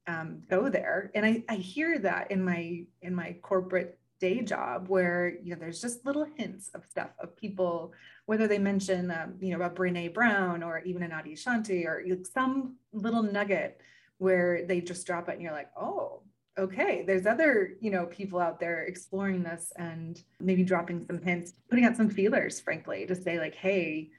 um, 0.07 0.41
go 0.49 0.67
there 0.67 1.11
and 1.13 1.25
I, 1.25 1.43
I 1.47 1.55
hear 1.55 1.99
that 1.99 2.31
in 2.31 2.43
my 2.43 2.85
in 3.03 3.13
my 3.13 3.35
corporate 3.43 3.99
day 4.19 4.41
job 4.41 4.87
where 4.87 5.35
you 5.43 5.53
know 5.53 5.59
there's 5.59 5.79
just 5.79 6.05
little 6.07 6.25
hints 6.37 6.69
of 6.73 6.83
stuff 6.89 7.11
of 7.19 7.37
people 7.37 7.93
whether 8.25 8.47
they 8.47 8.57
mention 8.57 9.11
um, 9.11 9.35
you 9.39 9.51
know 9.51 9.57
about 9.57 9.75
Brene 9.75 10.11
Brown 10.11 10.63
or 10.63 10.79
even 10.79 11.03
an 11.03 11.11
adi 11.11 11.35
Adyashanti 11.35 11.85
or 11.85 12.03
some 12.23 12.77
little 12.91 13.21
nugget 13.21 13.79
where 14.17 14.65
they 14.65 14.81
just 14.81 15.05
drop 15.05 15.29
it 15.29 15.33
and 15.33 15.41
you're 15.43 15.51
like 15.51 15.69
oh 15.79 16.23
okay 16.57 17.03
there's 17.07 17.25
other 17.25 17.75
you 17.79 17.89
know 17.89 18.05
people 18.07 18.39
out 18.39 18.59
there 18.59 18.83
exploring 18.83 19.41
this 19.41 19.71
and 19.77 20.23
maybe 20.39 20.63
dropping 20.63 21.05
some 21.05 21.21
hints 21.21 21.53
putting 21.69 21.85
out 21.85 21.95
some 21.95 22.09
feelers 22.09 22.59
frankly 22.59 23.05
to 23.05 23.15
say 23.15 23.39
like 23.39 23.55
hey 23.55 24.09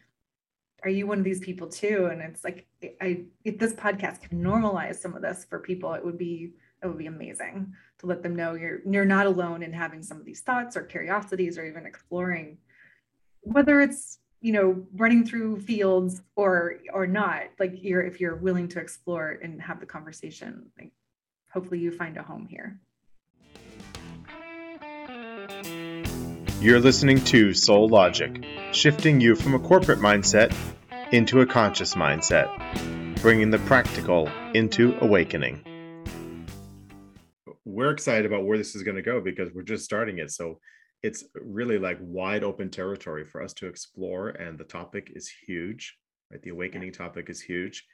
are 0.84 0.90
you 0.90 1.06
one 1.06 1.18
of 1.18 1.24
these 1.24 1.40
people 1.40 1.68
too? 1.68 2.08
And 2.10 2.20
it's 2.20 2.42
like, 2.42 2.66
I, 3.00 3.24
if 3.44 3.58
this 3.58 3.72
podcast 3.72 4.22
can 4.22 4.42
normalize 4.42 4.96
some 4.96 5.14
of 5.14 5.22
this 5.22 5.46
for 5.48 5.60
people, 5.60 5.94
it 5.94 6.04
would 6.04 6.18
be, 6.18 6.54
it 6.82 6.86
would 6.86 6.98
be 6.98 7.06
amazing 7.06 7.72
to 7.98 8.06
let 8.06 8.22
them 8.22 8.34
know 8.34 8.54
you're, 8.54 8.80
you're 8.84 9.04
not 9.04 9.26
alone 9.26 9.62
in 9.62 9.72
having 9.72 10.02
some 10.02 10.18
of 10.18 10.24
these 10.24 10.40
thoughts 10.40 10.76
or 10.76 10.82
curiosities 10.82 11.56
or 11.56 11.64
even 11.64 11.86
exploring 11.86 12.58
whether 13.42 13.80
it's 13.80 14.18
you 14.40 14.52
know 14.52 14.84
running 14.94 15.24
through 15.24 15.60
fields 15.60 16.22
or 16.36 16.76
or 16.92 17.06
not 17.06 17.42
like 17.58 17.72
you're 17.74 18.02
if 18.02 18.20
you're 18.20 18.36
willing 18.36 18.68
to 18.68 18.78
explore 18.78 19.38
and 19.42 19.60
have 19.60 19.80
the 19.80 19.86
conversation 19.86 20.66
like 20.78 20.92
hopefully 21.52 21.80
you 21.80 21.90
find 21.90 22.16
a 22.16 22.22
home 22.22 22.46
here. 22.48 22.78
You're 26.60 26.80
listening 26.80 27.18
to 27.24 27.52
soul 27.54 27.88
logic 27.88 28.44
shifting 28.72 29.20
you 29.20 29.34
from 29.34 29.54
a 29.54 29.58
corporate 29.58 29.98
mindset 29.98 30.54
into 31.12 31.40
a 31.40 31.46
conscious 31.46 31.94
mindset 31.94 32.48
bringing 33.20 33.50
the 33.50 33.58
practical 33.60 34.28
into 34.54 34.96
awakening. 35.00 35.64
We're 37.64 37.90
excited 37.90 38.26
about 38.26 38.44
where 38.44 38.58
this 38.58 38.74
is 38.74 38.82
going 38.82 38.96
to 38.96 39.02
go 39.02 39.20
because 39.20 39.50
we're 39.54 39.62
just 39.62 39.84
starting 39.84 40.18
it. 40.18 40.30
So 40.30 40.58
it's 41.02 41.24
really 41.34 41.78
like 41.78 41.98
wide 42.00 42.44
open 42.44 42.70
territory 42.70 43.24
for 43.24 43.42
us 43.42 43.52
to 43.54 43.66
explore 43.66 44.28
and 44.30 44.58
the 44.58 44.64
topic 44.64 45.12
is 45.14 45.32
huge 45.46 45.96
right? 46.32 46.42
The 46.42 46.50
awakening 46.50 46.92
topic 46.92 47.28
is 47.28 47.40
huge. 47.40 47.84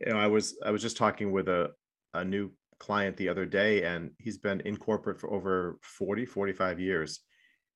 You 0.00 0.12
know 0.12 0.18
i 0.18 0.28
was 0.28 0.56
i 0.64 0.70
was 0.70 0.82
just 0.82 0.96
talking 0.96 1.32
with 1.32 1.48
a 1.48 1.70
a 2.14 2.24
new 2.24 2.52
client 2.80 3.16
the 3.16 3.28
other 3.28 3.46
day 3.46 3.84
and 3.84 4.10
he's 4.18 4.38
been 4.38 4.60
in 4.62 4.76
corporate 4.76 5.20
for 5.20 5.32
over 5.32 5.78
40 5.82 6.26
45 6.26 6.80
years. 6.80 7.20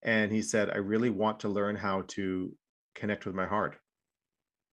And 0.02 0.32
he 0.32 0.42
said 0.42 0.70
i 0.70 0.78
really 0.78 1.10
want 1.10 1.40
to 1.40 1.48
learn 1.48 1.76
how 1.76 2.02
to 2.08 2.52
connect 2.94 3.26
with 3.26 3.34
my 3.34 3.46
heart. 3.46 3.76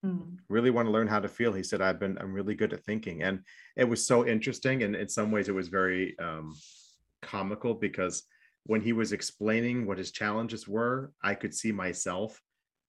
Mm. 0.04 0.38
really 0.50 0.72
want 0.72 0.88
to 0.88 0.92
learn 0.92 1.08
how 1.08 1.20
to 1.20 1.30
feel 1.30 1.54
he 1.54 1.62
said. 1.62 1.80
I've 1.80 2.00
been 2.00 2.18
i'm 2.20 2.34
really 2.34 2.56
good 2.56 2.74
at 2.74 2.84
thinking. 2.84 3.22
And 3.22 3.42
it 3.78 3.88
was 3.88 4.06
so 4.06 4.26
interesting 4.26 4.84
and 4.84 4.96
in 4.96 5.10
some 5.10 5.32
ways 5.32 5.48
it 5.48 5.56
was 5.56 5.68
very 5.68 6.18
um 6.18 6.56
comical 7.22 7.76
because 7.76 8.24
when 8.66 8.82
he 8.82 8.94
was 8.94 9.12
explaining 9.12 9.86
what 9.86 9.98
his 9.98 10.12
challenges 10.12 10.68
were, 10.68 11.12
I 11.24 11.36
could 11.36 11.54
see 11.54 11.72
myself 11.72 12.40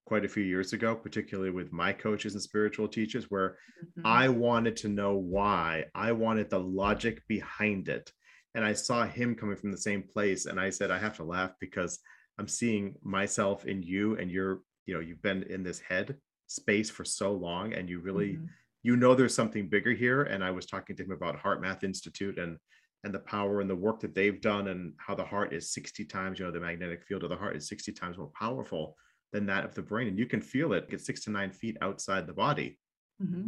quite 0.05 0.25
a 0.25 0.29
few 0.29 0.43
years 0.43 0.73
ago, 0.73 0.95
particularly 0.95 1.51
with 1.51 1.73
my 1.73 1.93
coaches 1.93 2.35
and 2.35 2.43
spiritual 2.43 2.89
teachers, 2.89 3.31
where 3.31 3.51
mm-hmm. 3.51 4.07
I 4.07 4.29
wanted 4.29 4.77
to 4.79 4.89
know 4.89 5.17
why. 5.17 5.85
I 5.95 6.13
wanted 6.13 6.51
the 6.51 6.61
logic 6.61 7.23
behind 7.29 7.89
it. 7.89 8.11
And 8.55 8.65
I 8.65 8.75
saw 8.75 9.07
him 9.07 9.35
coming 9.35 9.57
from 9.57 9.71
the 9.71 9.79
same 9.79 10.03
place. 10.03 10.47
And 10.47 10.61
I 10.61 10.71
said, 10.71 10.91
I 10.91 10.99
have 10.99 11.17
to 11.17 11.25
laugh 11.25 11.53
because 11.61 11.99
I'm 12.39 12.49
seeing 12.49 12.95
myself 13.03 13.65
in 13.65 13.83
you 13.83 14.17
and 14.19 14.31
you're, 14.31 14.61
you 14.87 14.95
know, 14.95 15.01
you've 15.01 15.23
been 15.23 15.45
in 15.45 15.63
this 15.63 15.81
head 15.81 16.17
space 16.49 16.91
for 16.91 17.05
so 17.05 17.33
long 17.33 17.73
and 17.73 17.89
you 17.89 18.01
really, 18.01 18.35
mm-hmm. 18.35 18.47
you 18.83 18.97
know, 18.97 19.15
there's 19.15 19.35
something 19.35 19.69
bigger 19.69 19.93
here. 19.93 20.25
And 20.25 20.45
I 20.45 20.51
was 20.51 20.67
talking 20.67 20.97
to 20.97 21.05
him 21.05 21.13
about 21.13 21.43
HeartMath 21.43 21.85
Institute 21.85 22.39
and 22.39 22.59
and 23.05 23.13
the 23.13 23.19
power 23.19 23.61
and 23.61 23.69
the 23.69 23.75
work 23.75 24.01
that 24.01 24.15
they've 24.15 24.41
done 24.41 24.69
and 24.69 24.93
how 24.97 25.15
the 25.15 25.25
heart 25.25 25.53
is 25.53 25.73
60 25.73 26.05
times 26.05 26.39
you 26.39 26.45
know 26.45 26.53
the 26.53 26.61
magnetic 26.61 27.05
field 27.05 27.25
of 27.25 27.31
the 27.31 27.37
heart 27.37 27.57
is 27.57 27.69
60 27.69 27.93
times 27.93 28.17
more 28.17 28.31
powerful 28.39 28.97
than 29.33 29.47
that 29.47 29.65
of 29.65 29.75
the 29.75 29.83
brain 29.83 30.09
and 30.09 30.19
you 30.19 30.27
can 30.27 30.41
feel 30.41 30.73
it 30.73 30.89
get 30.91 31.01
six 31.01 31.25
to 31.25 31.31
nine 31.31 31.51
feet 31.51 31.77
outside 31.81 32.27
the 32.27 32.33
body 32.33 32.79
mm-hmm. 33.23 33.47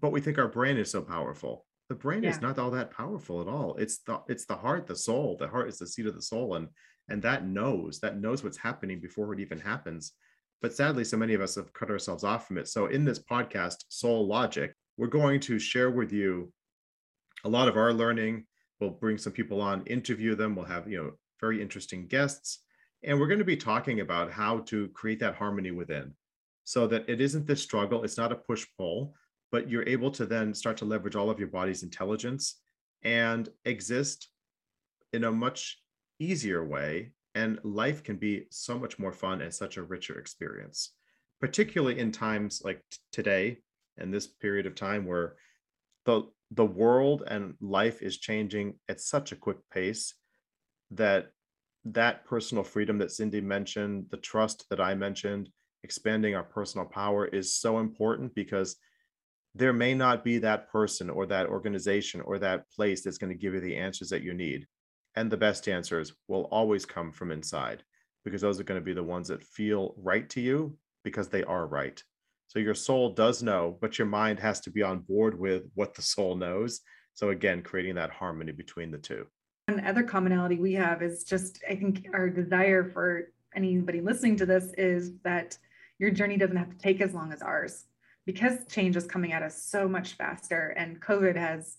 but 0.00 0.12
we 0.12 0.20
think 0.20 0.38
our 0.38 0.48
brain 0.48 0.76
is 0.76 0.90
so 0.90 1.00
powerful 1.00 1.64
the 1.88 1.94
brain 1.94 2.22
yeah. 2.22 2.30
is 2.30 2.40
not 2.40 2.58
all 2.58 2.70
that 2.70 2.90
powerful 2.90 3.40
at 3.40 3.48
all 3.48 3.74
it's 3.76 3.98
the 3.98 4.20
it's 4.28 4.44
the 4.46 4.56
heart 4.56 4.86
the 4.86 4.96
soul 4.96 5.36
the 5.38 5.48
heart 5.48 5.68
is 5.68 5.78
the 5.78 5.86
seat 5.86 6.06
of 6.06 6.14
the 6.14 6.22
soul 6.22 6.54
and 6.56 6.68
and 7.08 7.22
that 7.22 7.46
knows 7.46 8.00
that 8.00 8.18
knows 8.18 8.42
what's 8.42 8.58
happening 8.58 9.00
before 9.00 9.32
it 9.32 9.40
even 9.40 9.58
happens 9.58 10.12
but 10.60 10.74
sadly 10.74 11.04
so 11.04 11.16
many 11.16 11.34
of 11.34 11.40
us 11.40 11.54
have 11.54 11.72
cut 11.72 11.90
ourselves 11.90 12.24
off 12.24 12.46
from 12.46 12.58
it 12.58 12.68
so 12.68 12.86
in 12.86 13.04
this 13.04 13.18
podcast 13.18 13.84
soul 13.88 14.26
logic 14.26 14.74
we're 14.96 15.06
going 15.06 15.40
to 15.40 15.58
share 15.58 15.90
with 15.90 16.12
you 16.12 16.52
a 17.44 17.48
lot 17.48 17.68
of 17.68 17.76
our 17.76 17.92
learning. 17.92 18.44
We'll 18.80 18.90
bring 18.90 19.18
some 19.18 19.32
people 19.32 19.60
on, 19.60 19.84
interview 19.86 20.34
them. 20.34 20.54
We'll 20.54 20.66
have, 20.66 20.88
you 20.88 21.02
know, 21.02 21.12
very 21.40 21.60
interesting 21.60 22.06
guests. 22.06 22.60
And 23.02 23.18
we're 23.20 23.28
going 23.28 23.38
to 23.38 23.44
be 23.44 23.56
talking 23.56 24.00
about 24.00 24.32
how 24.32 24.60
to 24.60 24.88
create 24.88 25.20
that 25.20 25.36
harmony 25.36 25.70
within 25.70 26.14
so 26.64 26.86
that 26.88 27.08
it 27.08 27.20
isn't 27.20 27.46
this 27.46 27.62
struggle. 27.62 28.02
It's 28.02 28.16
not 28.16 28.32
a 28.32 28.36
push 28.36 28.66
pull, 28.76 29.14
but 29.52 29.70
you're 29.70 29.88
able 29.88 30.10
to 30.12 30.26
then 30.26 30.52
start 30.52 30.76
to 30.78 30.84
leverage 30.84 31.16
all 31.16 31.30
of 31.30 31.38
your 31.38 31.48
body's 31.48 31.82
intelligence 31.82 32.60
and 33.02 33.48
exist 33.64 34.28
in 35.12 35.24
a 35.24 35.32
much 35.32 35.80
easier 36.18 36.64
way. 36.64 37.12
And 37.34 37.60
life 37.62 38.02
can 38.02 38.16
be 38.16 38.46
so 38.50 38.78
much 38.78 38.98
more 38.98 39.12
fun 39.12 39.42
and 39.42 39.52
such 39.52 39.76
a 39.76 39.82
richer 39.82 40.18
experience, 40.18 40.94
particularly 41.40 41.98
in 41.98 42.10
times 42.10 42.62
like 42.64 42.82
t- 42.90 42.98
today 43.12 43.58
and 43.98 44.12
this 44.12 44.26
period 44.26 44.66
of 44.66 44.74
time 44.74 45.06
where 45.06 45.36
the 46.06 46.24
the 46.52 46.64
world 46.64 47.24
and 47.26 47.54
life 47.60 48.02
is 48.02 48.18
changing 48.18 48.74
at 48.88 49.00
such 49.00 49.32
a 49.32 49.36
quick 49.36 49.58
pace 49.72 50.14
that 50.92 51.30
that 51.92 52.24
personal 52.24 52.64
freedom 52.64 52.98
that 52.98 53.12
Cindy 53.12 53.40
mentioned, 53.40 54.06
the 54.10 54.16
trust 54.16 54.66
that 54.70 54.80
I 54.80 54.94
mentioned, 54.94 55.48
expanding 55.84 56.34
our 56.34 56.42
personal 56.42 56.86
power 56.86 57.26
is 57.26 57.54
so 57.54 57.78
important 57.78 58.34
because 58.34 58.76
there 59.54 59.72
may 59.72 59.94
not 59.94 60.24
be 60.24 60.38
that 60.38 60.70
person 60.70 61.08
or 61.08 61.26
that 61.26 61.46
organization 61.46 62.20
or 62.22 62.38
that 62.38 62.68
place 62.70 63.02
that's 63.02 63.18
going 63.18 63.32
to 63.32 63.38
give 63.38 63.54
you 63.54 63.60
the 63.60 63.76
answers 63.76 64.08
that 64.10 64.22
you 64.22 64.34
need. 64.34 64.66
And 65.14 65.30
the 65.30 65.36
best 65.36 65.68
answers 65.68 66.12
will 66.28 66.42
always 66.50 66.84
come 66.84 67.12
from 67.12 67.30
inside 67.30 67.82
because 68.24 68.42
those 68.42 68.60
are 68.60 68.64
going 68.64 68.80
to 68.80 68.84
be 68.84 68.92
the 68.92 69.02
ones 69.02 69.28
that 69.28 69.42
feel 69.42 69.94
right 69.96 70.28
to 70.30 70.40
you 70.40 70.76
because 71.04 71.28
they 71.28 71.44
are 71.44 71.66
right. 71.66 72.02
So 72.48 72.58
your 72.58 72.74
soul 72.74 73.10
does 73.10 73.42
know, 73.42 73.78
but 73.80 73.98
your 73.98 74.08
mind 74.08 74.40
has 74.40 74.60
to 74.62 74.70
be 74.70 74.82
on 74.82 75.00
board 75.00 75.38
with 75.38 75.62
what 75.74 75.94
the 75.94 76.02
soul 76.02 76.34
knows. 76.34 76.80
So 77.14 77.30
again, 77.30 77.62
creating 77.62 77.94
that 77.94 78.10
harmony 78.10 78.52
between 78.52 78.90
the 78.90 78.98
two. 78.98 79.26
One 79.68 79.84
other 79.84 80.04
commonality 80.04 80.60
we 80.60 80.74
have 80.74 81.02
is 81.02 81.24
just, 81.24 81.58
I 81.68 81.74
think, 81.74 82.06
our 82.14 82.30
desire 82.30 82.84
for 82.84 83.32
anybody 83.56 84.00
listening 84.00 84.36
to 84.36 84.46
this 84.46 84.72
is 84.78 85.18
that 85.24 85.58
your 85.98 86.10
journey 86.10 86.36
doesn't 86.36 86.56
have 86.56 86.70
to 86.70 86.78
take 86.78 87.00
as 87.00 87.12
long 87.12 87.32
as 87.32 87.42
ours 87.42 87.86
because 88.26 88.64
change 88.68 88.94
is 88.94 89.06
coming 89.06 89.32
at 89.32 89.42
us 89.42 89.60
so 89.60 89.88
much 89.88 90.12
faster. 90.12 90.68
And 90.76 91.00
COVID 91.00 91.34
has, 91.34 91.78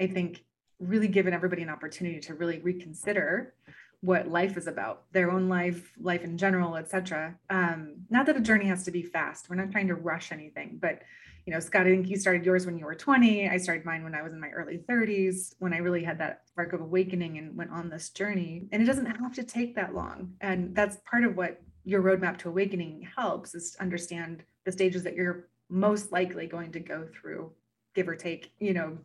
I 0.00 0.06
think, 0.06 0.46
really 0.78 1.08
given 1.08 1.34
everybody 1.34 1.60
an 1.60 1.68
opportunity 1.68 2.20
to 2.20 2.34
really 2.34 2.60
reconsider 2.60 3.52
what 4.00 4.28
life 4.28 4.56
is 4.56 4.66
about 4.66 5.04
their 5.12 5.30
own 5.30 5.48
life 5.48 5.92
life 5.98 6.22
in 6.22 6.36
general 6.36 6.76
etc 6.76 7.34
um, 7.48 7.94
not 8.10 8.26
that 8.26 8.36
a 8.36 8.40
journey 8.40 8.66
has 8.66 8.84
to 8.84 8.90
be 8.90 9.02
fast 9.02 9.48
we're 9.48 9.56
not 9.56 9.72
trying 9.72 9.88
to 9.88 9.94
rush 9.94 10.32
anything 10.32 10.78
but 10.80 11.00
you 11.46 11.52
know 11.52 11.60
scott 11.60 11.86
i 11.86 11.90
think 11.90 12.08
you 12.08 12.18
started 12.18 12.44
yours 12.44 12.66
when 12.66 12.78
you 12.78 12.84
were 12.84 12.94
20 12.94 13.48
i 13.48 13.56
started 13.56 13.84
mine 13.84 14.04
when 14.04 14.14
i 14.14 14.22
was 14.22 14.32
in 14.32 14.40
my 14.40 14.50
early 14.50 14.78
30s 14.88 15.54
when 15.58 15.72
i 15.72 15.78
really 15.78 16.04
had 16.04 16.18
that 16.18 16.46
spark 16.56 16.72
of 16.72 16.80
awakening 16.80 17.36
and 17.36 17.54
went 17.54 17.70
on 17.70 17.90
this 17.90 18.08
journey. 18.08 18.66
And 18.72 18.82
it 18.82 18.86
doesn't 18.86 19.04
have 19.04 19.34
to 19.34 19.42
take 19.42 19.74
that 19.74 19.94
long. 19.94 20.32
And 20.40 20.74
that's 20.74 20.96
part 21.04 21.22
of 21.22 21.36
what 21.36 21.60
your 21.84 22.02
roadmap 22.02 22.38
to 22.38 22.48
awakening 22.48 23.06
helps 23.14 23.54
is 23.54 23.72
to 23.72 23.82
understand 23.82 24.42
the 24.64 24.72
stages 24.72 25.02
that 25.02 25.14
you're 25.14 25.48
most 25.68 26.12
likely 26.12 26.46
going 26.46 26.72
to 26.72 26.80
go 26.80 27.06
through 27.12 27.52
give 27.94 28.08
or 28.08 28.16
take 28.16 28.52
you 28.58 28.72
know 28.72 28.96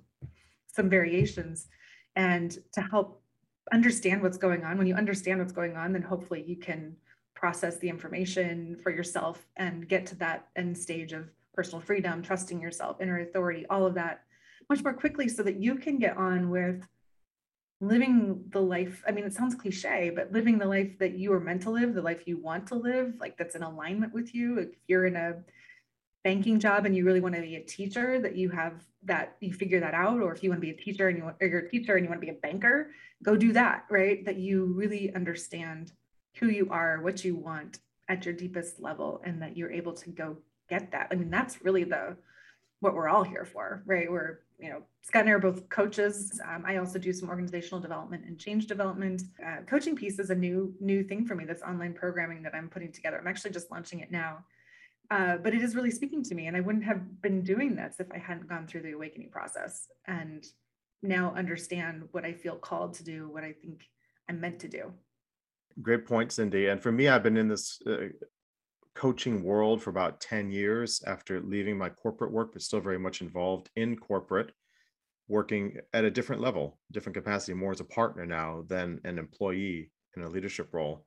some 0.73 0.89
variations. 0.89 1.67
And 2.15 2.57
to 2.71 2.81
help 2.81 3.21
understand 3.73 4.21
what's 4.21 4.37
going 4.37 4.63
on 4.63 4.77
when 4.77 4.87
you 4.87 4.95
understand 4.95 5.39
what's 5.39 5.51
going 5.51 5.75
on 5.75 5.93
then 5.93 6.01
hopefully 6.01 6.43
you 6.47 6.55
can 6.55 6.95
process 7.35 7.77
the 7.77 7.87
information 7.87 8.77
for 8.81 8.91
yourself 8.91 9.45
and 9.57 9.87
get 9.87 10.05
to 10.05 10.15
that 10.15 10.47
end 10.55 10.77
stage 10.77 11.13
of 11.13 11.29
personal 11.53 11.81
freedom 11.81 12.21
trusting 12.21 12.61
yourself 12.61 13.01
inner 13.01 13.19
authority 13.19 13.65
all 13.69 13.85
of 13.85 13.93
that 13.95 14.23
much 14.69 14.83
more 14.83 14.93
quickly 14.93 15.27
so 15.27 15.43
that 15.43 15.57
you 15.57 15.75
can 15.75 15.97
get 15.97 16.15
on 16.15 16.49
with 16.49 16.87
living 17.81 18.43
the 18.51 18.61
life. 18.61 19.03
I 19.07 19.11
mean 19.11 19.25
it 19.25 19.33
sounds 19.33 19.55
cliche 19.55 20.11
but 20.15 20.31
living 20.31 20.57
the 20.57 20.67
life 20.67 20.97
that 20.99 21.17
you 21.17 21.33
are 21.33 21.39
meant 21.39 21.63
to 21.63 21.71
live 21.71 21.93
the 21.93 22.01
life 22.01 22.27
you 22.27 22.37
want 22.37 22.67
to 22.67 22.75
live 22.75 23.15
like 23.19 23.37
that's 23.37 23.55
in 23.55 23.63
alignment 23.63 24.13
with 24.13 24.33
you. 24.33 24.59
If 24.59 24.69
you're 24.87 25.07
in 25.07 25.15
a 25.15 25.43
banking 26.23 26.59
job 26.59 26.85
and 26.85 26.95
you 26.95 27.03
really 27.03 27.19
want 27.19 27.33
to 27.33 27.41
be 27.41 27.55
a 27.55 27.63
teacher 27.63 28.21
that 28.21 28.35
you 28.35 28.49
have 28.49 28.83
that 29.03 29.35
you 29.39 29.51
figure 29.51 29.79
that 29.79 29.95
out. 29.95 30.21
Or 30.21 30.31
if 30.31 30.43
you 30.43 30.51
want 30.51 30.61
to 30.61 30.65
be 30.65 30.71
a 30.71 30.77
teacher 30.77 31.09
and 31.09 31.17
you 31.17 31.23
want 31.23 31.37
or 31.41 31.47
you're 31.47 31.61
a 31.61 31.69
teacher 31.69 31.95
and 31.95 32.05
you 32.05 32.09
want 32.09 32.21
to 32.21 32.25
be 32.25 32.31
a 32.31 32.39
banker 32.39 32.91
go 33.23 33.35
do 33.35 33.51
that 33.53 33.85
right? 33.89 34.23
That 34.23 34.37
you 34.37 34.65
really 34.65 35.13
understand 35.15 35.91
who 36.37 36.47
you 36.47 36.69
are 36.69 37.01
what 37.01 37.25
you 37.25 37.35
want 37.35 37.79
at 38.07 38.25
your 38.25 38.35
deepest 38.35 38.79
level 38.79 39.21
and 39.25 39.41
that 39.41 39.57
you're 39.57 39.71
able 39.71 39.93
to 39.93 40.11
go 40.11 40.37
get 40.73 40.91
that 40.91 41.07
i 41.11 41.15
mean 41.15 41.29
that's 41.29 41.55
really 41.65 41.83
the 41.83 42.15
what 42.79 42.95
we're 42.95 43.11
all 43.13 43.23
here 43.23 43.45
for 43.45 43.83
right 43.85 44.09
we're 44.11 44.39
you 44.59 44.69
know 44.69 44.81
scott 45.01 45.21
and 45.21 45.29
i 45.29 45.33
are 45.33 45.39
both 45.49 45.67
coaches 45.69 46.39
um, 46.49 46.63
i 46.65 46.77
also 46.77 46.97
do 46.97 47.13
some 47.13 47.29
organizational 47.29 47.79
development 47.79 48.23
and 48.25 48.39
change 48.39 48.67
development 48.67 49.23
uh, 49.45 49.59
coaching 49.67 49.95
piece 49.95 50.17
is 50.17 50.29
a 50.29 50.35
new 50.35 50.73
new 50.79 51.03
thing 51.03 51.25
for 51.25 51.35
me 51.35 51.45
this 51.45 51.61
online 51.61 51.93
programming 51.93 52.41
that 52.41 52.55
i'm 52.55 52.69
putting 52.69 52.91
together 52.91 53.17
i'm 53.19 53.27
actually 53.27 53.51
just 53.51 53.69
launching 53.71 53.99
it 53.99 54.11
now 54.11 54.43
uh, 55.11 55.35
but 55.43 55.53
it 55.53 55.61
is 55.61 55.75
really 55.75 55.91
speaking 55.91 56.23
to 56.23 56.33
me. 56.33 56.47
And 56.47 56.55
I 56.55 56.61
wouldn't 56.61 56.85
have 56.85 57.21
been 57.21 57.43
doing 57.43 57.75
this 57.75 57.95
if 57.99 58.07
I 58.13 58.17
hadn't 58.17 58.47
gone 58.47 58.65
through 58.65 58.83
the 58.83 58.93
awakening 58.93 59.29
process 59.29 59.87
and 60.07 60.47
now 61.03 61.33
understand 61.35 62.07
what 62.11 62.23
I 62.23 62.31
feel 62.31 62.55
called 62.55 62.93
to 62.95 63.03
do, 63.03 63.27
what 63.29 63.43
I 63.43 63.51
think 63.51 63.83
I'm 64.29 64.39
meant 64.39 64.59
to 64.61 64.69
do. 64.69 64.93
Great 65.81 66.05
point, 66.05 66.31
Cindy. 66.31 66.67
And 66.67 66.81
for 66.81 66.93
me, 66.93 67.09
I've 67.09 67.23
been 67.23 67.35
in 67.35 67.49
this 67.49 67.81
uh, 67.85 68.07
coaching 69.01 69.41
world 69.41 69.81
for 69.81 69.89
about 69.89 70.21
10 70.21 70.51
years 70.51 71.01
after 71.07 71.41
leaving 71.41 71.75
my 71.75 71.89
corporate 71.89 72.31
work, 72.31 72.53
but 72.53 72.61
still 72.61 72.79
very 72.79 72.99
much 72.99 73.19
involved 73.19 73.67
in 73.75 73.97
corporate, 73.97 74.51
working 75.27 75.75
at 75.91 76.05
a 76.05 76.11
different 76.11 76.39
level, 76.39 76.77
different 76.91 77.15
capacity, 77.15 77.55
more 77.55 77.71
as 77.71 77.79
a 77.79 77.83
partner 77.83 78.27
now 78.27 78.63
than 78.67 79.01
an 79.03 79.17
employee 79.17 79.89
in 80.15 80.21
a 80.21 80.29
leadership 80.29 80.69
role. 80.71 81.03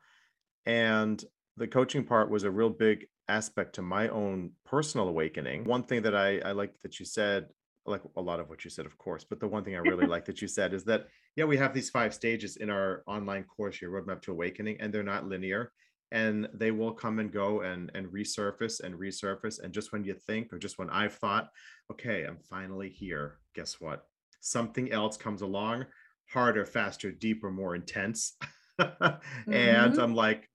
And 0.66 1.24
the 1.56 1.68
coaching 1.68 2.02
part 2.02 2.32
was 2.32 2.42
a 2.42 2.50
real 2.50 2.68
big 2.68 3.06
aspect 3.28 3.76
to 3.76 3.82
my 3.82 4.08
own 4.08 4.50
personal 4.66 5.06
awakening. 5.06 5.62
One 5.62 5.84
thing 5.84 6.02
that 6.02 6.16
I, 6.16 6.40
I 6.40 6.50
like 6.50 6.72
that 6.82 6.98
you 6.98 7.06
said, 7.06 7.46
like 7.86 8.02
a 8.16 8.20
lot 8.20 8.40
of 8.40 8.48
what 8.48 8.64
you 8.64 8.70
said, 8.70 8.86
of 8.86 8.98
course, 8.98 9.22
but 9.22 9.38
the 9.38 9.46
one 9.46 9.62
thing 9.62 9.76
I 9.76 9.78
really 9.78 10.06
like 10.14 10.24
that 10.24 10.42
you 10.42 10.48
said 10.48 10.74
is 10.74 10.82
that, 10.86 11.06
yeah, 11.36 11.44
we 11.44 11.58
have 11.58 11.72
these 11.72 11.90
five 11.90 12.12
stages 12.12 12.56
in 12.56 12.70
our 12.70 13.04
online 13.06 13.44
course, 13.44 13.80
your 13.80 13.92
roadmap 13.92 14.20
to 14.22 14.32
awakening, 14.32 14.78
and 14.80 14.92
they're 14.92 15.04
not 15.04 15.28
linear 15.28 15.70
and 16.14 16.49
they 16.54 16.71
will 16.71 16.92
come 16.92 17.18
and 17.18 17.33
go 17.33 17.62
and 17.62 17.90
and 17.94 18.06
resurface 18.06 18.80
and 18.80 18.94
resurface. 18.94 19.61
And 19.61 19.75
just 19.75 19.92
when 19.92 20.04
you 20.04 20.14
think 20.14 20.52
or 20.52 20.59
just 20.59 20.78
when 20.78 20.88
i've 20.88 21.14
thought 21.14 21.50
okay 21.92 22.25
i'm 22.25 22.38
finally 22.49 22.88
here 22.88 23.38
guess 23.54 23.80
what? 23.80 24.06
Something 24.40 24.90
else 24.92 25.16
comes 25.16 25.42
along 25.42 25.85
harder 26.30 26.64
faster 26.64 27.12
deeper 27.12 27.50
more 27.50 27.75
intense. 27.75 28.35
Mm-hmm. 28.80 29.52
and 29.52 30.00
i'm 30.00 30.16
like 30.16 30.50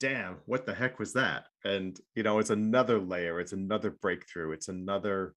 damn 0.00 0.36
what 0.46 0.64
the 0.64 0.72
heck 0.72 0.98
was 0.98 1.12
that? 1.12 1.44
And 1.62 2.00
you 2.14 2.22
know 2.22 2.38
it's 2.38 2.48
another 2.48 2.98
layer 2.98 3.38
it's 3.38 3.52
another 3.52 3.90
breakthrough 3.90 4.52
it's 4.52 4.68
another 4.68 5.34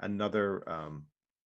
another 0.00 0.62
um 0.68 1.04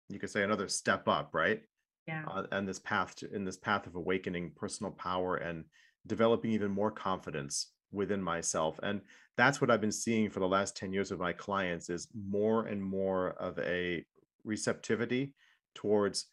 you 0.08 0.20
could 0.20 0.30
say 0.30 0.44
another 0.44 0.68
step 0.68 1.08
up 1.08 1.30
right? 1.32 1.62
Yeah. 2.06 2.22
Uh, 2.28 2.44
and 2.52 2.68
this 2.68 2.78
path 2.78 3.16
to 3.16 3.34
in 3.34 3.44
this 3.44 3.56
path 3.56 3.88
of 3.88 3.96
awakening 3.96 4.52
personal 4.54 4.92
power 4.92 5.34
and 5.34 5.64
developing 6.08 6.50
even 6.50 6.70
more 6.70 6.90
confidence 6.90 7.68
within 7.92 8.22
myself 8.22 8.78
and 8.82 9.00
that's 9.36 9.60
what 9.60 9.70
i've 9.70 9.80
been 9.80 9.92
seeing 9.92 10.28
for 10.28 10.40
the 10.40 10.48
last 10.48 10.76
10 10.76 10.92
years 10.92 11.10
of 11.10 11.18
my 11.18 11.32
clients 11.32 11.88
is 11.88 12.08
more 12.28 12.66
and 12.66 12.82
more 12.82 13.30
of 13.40 13.58
a 13.60 14.04
receptivity 14.44 15.34
towards 15.74 16.26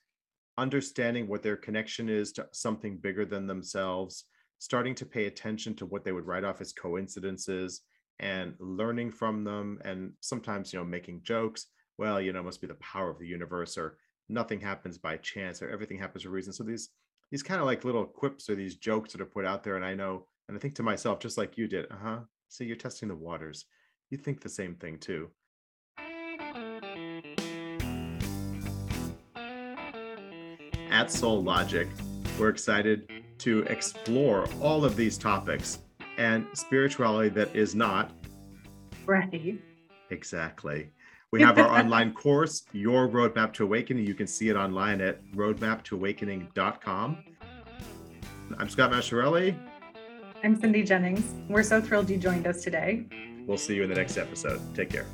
understanding 0.58 1.28
what 1.28 1.44
their 1.44 1.56
connection 1.56 2.10
is 2.10 2.32
to 2.32 2.48
something 2.52 2.98
bigger 2.98 3.26
than 3.26 3.48
themselves 3.48 4.26
starting 4.60 4.96
to 4.96 5.06
pay 5.06 5.26
attention 5.26 5.76
to 5.76 5.86
what 5.86 6.04
they 6.04 6.12
would 6.12 6.26
write 6.26 6.44
off 6.44 6.62
as 6.62 6.74
coincidences 6.74 7.82
and 8.20 8.56
learning 8.60 9.12
from 9.12 9.44
them 9.44 9.80
and 9.86 10.12
sometimes 10.22 10.74
you 10.74 10.80
know 10.80 10.86
making 10.86 11.22
jokes 11.24 11.68
well 11.98 12.20
you 12.20 12.34
know 12.34 12.44
must 12.44 12.62
be 12.62 12.68
the 12.68 12.76
power 12.76 13.10
of 13.10 13.20
the 13.20 13.28
universe 13.28 13.78
or 13.78 13.98
nothing 14.30 14.60
happens 14.60 14.98
by 14.98 15.18
chance 15.18 15.62
or 15.62 15.70
everything 15.70 15.98
happens 15.98 16.24
for 16.24 16.30
a 16.30 16.32
reason. 16.32 16.54
So 16.54 16.64
these 16.64 16.90
these 17.32 17.44
kind 17.44 17.60
of 17.60 17.66
like 17.66 17.84
little 17.84 18.06
quips 18.06 18.50
or 18.50 18.56
these 18.56 18.76
jokes 18.76 19.12
that 19.12 19.22
are 19.22 19.26
put 19.26 19.46
out 19.46 19.64
there. 19.64 19.76
And 19.76 19.86
I 19.86 19.94
know, 19.94 20.28
and 20.48 20.58
I 20.58 20.60
think 20.60 20.76
to 20.76 20.84
myself, 20.84 21.20
just 21.20 21.38
like 21.38 21.58
you 21.58 21.68
did, 21.68 21.86
uh 21.92 21.96
huh. 22.02 22.20
So 22.48 22.64
you're 22.64 22.76
testing 22.76 23.10
the 23.10 23.16
waters. 23.16 23.66
You 24.10 24.18
think 24.18 24.42
the 24.42 24.50
same 24.50 24.76
thing 24.76 25.00
too. 25.00 25.30
At 30.92 31.12
Soul 31.12 31.44
Logic, 31.44 31.88
we're 32.40 32.50
excited 32.50 33.12
to 33.40 33.64
explore 33.64 34.48
all 34.62 34.86
of 34.86 34.96
these 34.96 35.18
topics 35.18 35.80
and 36.18 36.46
spirituality 36.54 37.30
that 37.30 37.54
is 37.54 37.76
not 37.76 38.12
breathy. 39.06 39.60
Exactly. 40.10 40.92
We 41.32 41.42
have 41.42 41.58
our 41.58 41.68
online 41.68 42.14
course, 42.14 42.64
Your 42.72 43.10
Roadmap 43.10 43.54
to 43.54 43.64
Awakening. 43.66 44.06
You 44.06 44.14
can 44.14 44.28
see 44.28 44.50
it 44.50 44.56
online 44.56 45.02
at 45.02 45.26
roadmaptoawakening.com. 45.34 47.18
I'm 48.58 48.70
Scott 48.70 48.92
Masciarelli. 48.92 49.58
I'm 50.44 50.60
Cindy 50.60 50.84
Jennings. 50.84 51.34
We're 51.50 51.64
so 51.64 51.82
thrilled 51.82 52.10
you 52.10 52.18
joined 52.18 52.48
us 52.48 52.64
today. 52.64 53.08
We'll 53.48 53.58
see 53.58 53.76
you 53.76 53.84
in 53.84 53.90
the 53.90 53.96
next 53.96 54.18
episode. 54.18 54.62
Take 54.76 54.92
care. 54.92 55.06